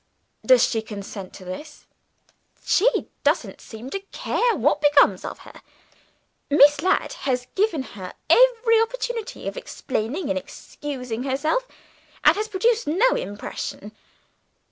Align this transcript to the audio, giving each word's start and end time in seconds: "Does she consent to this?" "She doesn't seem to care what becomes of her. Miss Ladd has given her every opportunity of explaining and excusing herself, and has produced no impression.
"Does 0.43 0.65
she 0.67 0.81
consent 0.81 1.31
to 1.33 1.45
this?" 1.45 1.85
"She 2.65 2.89
doesn't 3.23 3.61
seem 3.61 3.91
to 3.91 3.99
care 3.99 4.55
what 4.55 4.81
becomes 4.81 5.23
of 5.23 5.37
her. 5.45 5.61
Miss 6.49 6.81
Ladd 6.81 7.13
has 7.29 7.45
given 7.53 7.83
her 7.83 8.15
every 8.27 8.81
opportunity 8.81 9.47
of 9.47 9.57
explaining 9.57 10.27
and 10.31 10.39
excusing 10.39 11.21
herself, 11.21 11.67
and 12.23 12.35
has 12.35 12.47
produced 12.47 12.87
no 12.87 13.09
impression. 13.09 13.91